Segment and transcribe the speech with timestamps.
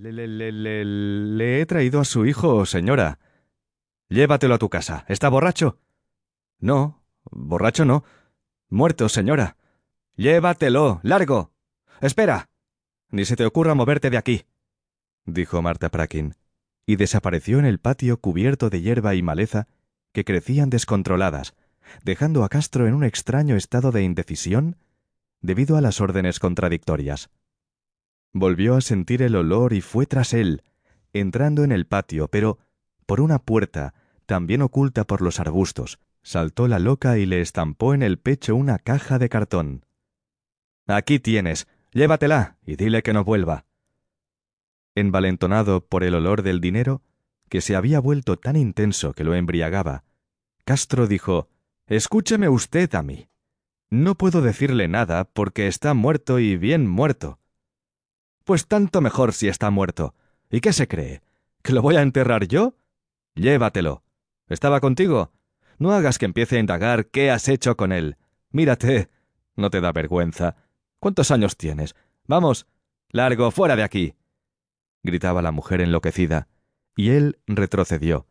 [0.00, 3.18] Le, he traído a su hijo, señora.
[4.08, 5.04] Llévatelo a tu casa.
[5.08, 5.80] ¿Está borracho?
[6.60, 8.04] No, borracho no.
[8.68, 9.56] Muerto, señora.
[10.14, 11.00] Llévatelo.
[11.02, 11.50] Largo.
[12.00, 12.48] Espera.
[13.10, 14.44] Ni se te ocurra moverte de aquí,
[15.24, 16.34] dijo Marta Prakin,
[16.86, 19.66] y desapareció en el patio cubierto de hierba y maleza
[20.12, 21.54] que crecían descontroladas,
[22.04, 24.76] dejando a Castro en un extraño estado de indecisión
[25.40, 27.30] debido a las órdenes contradictorias.
[28.32, 30.62] Volvió a sentir el olor y fue tras él,
[31.12, 32.58] entrando en el patio, pero
[33.06, 33.94] por una puerta,
[34.26, 38.78] también oculta por los arbustos, saltó la loca y le estampó en el pecho una
[38.78, 39.86] caja de cartón.
[40.86, 43.64] Aquí tienes, llévatela y dile que no vuelva.
[44.94, 47.02] Envalentonado por el olor del dinero,
[47.48, 50.04] que se había vuelto tan intenso que lo embriagaba,
[50.68, 51.48] Castro dijo
[51.86, 53.28] Escúcheme usted a mí.
[53.88, 57.38] No puedo decirle nada porque está muerto y bien muerto.
[58.48, 60.14] Pues tanto mejor si está muerto.
[60.50, 61.20] ¿Y qué se cree?
[61.60, 62.72] ¿Que lo voy a enterrar yo?
[63.34, 64.02] Llévatelo.
[64.48, 65.32] ¿Estaba contigo?
[65.76, 68.16] No hagas que empiece a indagar qué has hecho con él.
[68.50, 69.10] Mírate.
[69.54, 70.56] No te da vergüenza.
[70.98, 71.94] ¿Cuántos años tienes?
[72.26, 72.66] Vamos.
[73.10, 74.14] Largo, fuera de aquí.
[75.02, 76.48] gritaba la mujer enloquecida,
[76.96, 78.26] y él retrocedió,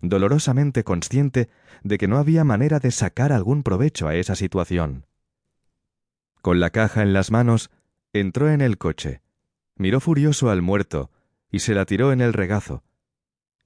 [0.00, 1.50] dolorosamente consciente
[1.82, 5.06] de que no había manera de sacar algún provecho a esa situación.
[6.40, 7.72] Con la caja en las manos,
[8.12, 9.22] entró en el coche,
[9.80, 11.10] miró furioso al muerto
[11.50, 12.84] y se la tiró en el regazo.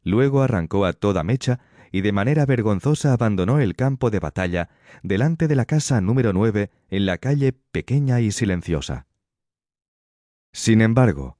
[0.05, 1.59] Luego arrancó a toda mecha
[1.91, 4.71] y de manera vergonzosa abandonó el campo de batalla
[5.03, 9.09] delante de la casa número nueve en la calle pequeña y silenciosa.
[10.53, 11.37] Sin embargo,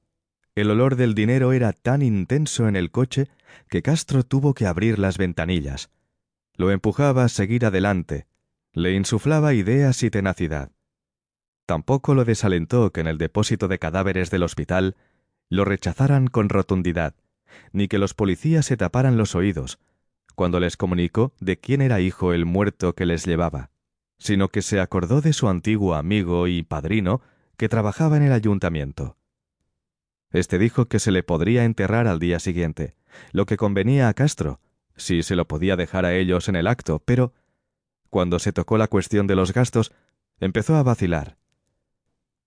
[0.55, 3.29] el olor del dinero era tan intenso en el coche
[3.69, 5.89] que Castro tuvo que abrir las ventanillas.
[6.57, 8.27] Lo empujaba a seguir adelante,
[8.73, 10.74] le insuflaba ideas y tenacidad.
[11.65, 14.95] Tampoco lo desalentó que en el depósito de cadáveres del hospital
[15.49, 17.15] lo rechazaran con rotundidad,
[17.71, 19.79] ni que los policías se taparan los oídos,
[20.35, 23.71] cuando les comunicó de quién era hijo el muerto que les llevaba,
[24.17, 27.21] sino que se acordó de su antiguo amigo y padrino
[27.57, 29.17] que trabajaba en el ayuntamiento.
[30.31, 32.95] Este dijo que se le podría enterrar al día siguiente,
[33.31, 34.59] lo que convenía a Castro,
[34.97, 37.33] si se lo podía dejar a ellos en el acto, pero
[38.09, 39.93] cuando se tocó la cuestión de los gastos,
[40.39, 41.37] empezó a vacilar.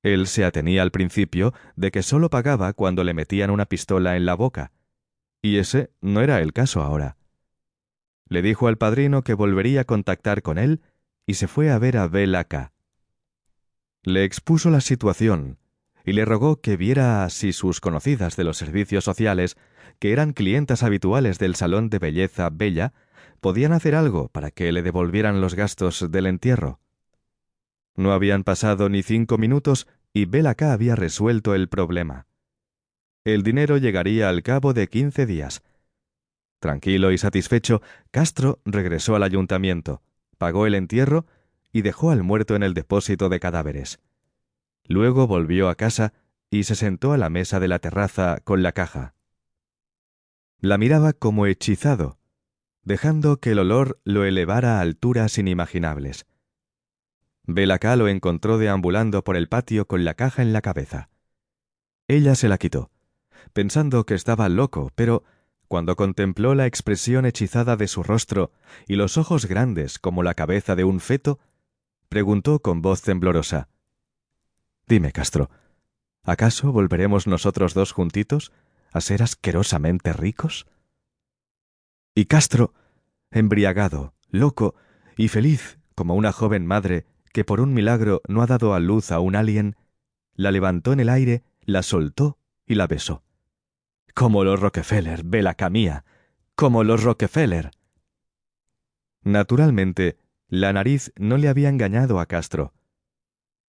[0.03, 4.27] Él se atenía al principio de que sólo pagaba cuando le metían una pistola en
[4.27, 4.73] la boca,
[5.43, 7.17] y ese no era el caso ahora.
[8.29, 10.83] Le dijo al padrino que volvería a contactar con él
[11.27, 12.73] y se fue a ver a Bela K.
[14.03, 15.59] Le expuso la situación
[16.05, 19.57] y le rogó que viera si sus conocidas de los servicios sociales,
[19.99, 22.95] que eran clientas habituales del salón de belleza Bella,
[23.41, 26.81] podían hacer algo para que le devolvieran los gastos del entierro.
[27.99, 32.29] No habían pasado ni cinco minutos y K había resuelto el problema.
[33.25, 35.65] El dinero llegaría al cabo de quince días.
[36.61, 37.83] Tranquilo y satisfecho,
[38.13, 40.01] Castro regresó al ayuntamiento,
[40.39, 41.27] pagó el entierro
[41.73, 43.99] y dejó al muerto en el depósito de cadáveres.
[44.85, 46.13] Luego volvió a casa
[46.51, 49.15] y se sentó a la mesa de la terraza con la caja.
[50.61, 52.21] La miraba como hechizado,
[52.85, 56.27] dejando que el olor lo elevara a alturas inimaginables.
[57.51, 61.09] Belacá lo encontró deambulando por el patio con la caja en la cabeza.
[62.07, 62.91] Ella se la quitó,
[63.55, 65.25] pensando que estaba loco, pero
[65.67, 68.53] cuando contempló la expresión hechizada de su rostro
[68.87, 71.39] y los ojos grandes como la cabeza de un feto,
[72.11, 73.71] preguntó con voz temblorosa
[74.87, 75.49] Dime, Castro,
[76.25, 78.53] ¿acaso volveremos nosotros dos juntitos
[78.93, 80.67] a ser asquerosamente ricos?
[82.15, 82.75] Y Castro,
[83.31, 84.75] embriagado, loco
[85.17, 89.11] y feliz como una joven madre que por un milagro no ha dado a luz
[89.13, 89.77] a un alien,
[90.35, 93.23] la levantó en el aire, la soltó y la besó.
[94.15, 96.05] Como los Rockefeller, vela camía,
[96.55, 97.71] como los Rockefeller.
[99.23, 100.17] Naturalmente,
[100.49, 102.73] la nariz no le había engañado a Castro.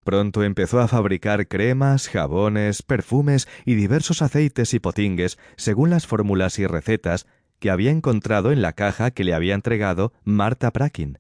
[0.04, 6.58] Pronto empezó a fabricar cremas, jabones, perfumes y diversos aceites y potingues según las fórmulas
[6.58, 7.28] y recetas
[7.60, 11.20] que había encontrado en la caja que le había entregado Marta Prakin.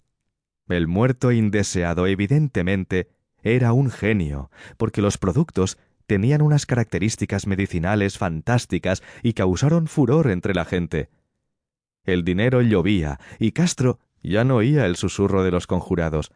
[0.69, 3.09] El muerto indeseado evidentemente
[3.41, 10.53] era un genio, porque los productos tenían unas características medicinales fantásticas y causaron furor entre
[10.53, 11.09] la gente.
[12.03, 16.31] El dinero llovía, y Castro ya no oía el susurro de los conjurados.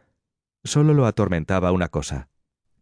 [0.62, 2.28] Solo lo atormentaba una cosa,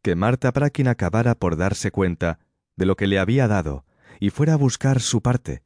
[0.03, 2.39] que Marta Prakin acabara por darse cuenta
[2.77, 3.85] de lo que le había dado
[4.21, 5.63] y fuera a buscar su parte.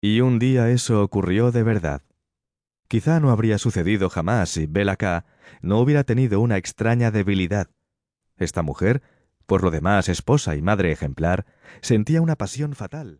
[0.00, 2.02] Y un día eso ocurrió de verdad.
[2.88, 5.24] Quizá no habría sucedido jamás si Bela
[5.60, 7.68] no hubiera tenido una extraña debilidad.
[8.36, 9.02] Esta mujer
[9.46, 11.46] por lo demás esposa y madre ejemplar,
[11.80, 13.14] sentía una pasión fatal